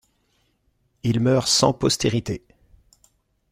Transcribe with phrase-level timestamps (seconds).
[1.03, 2.43] Il meurt sans postérité.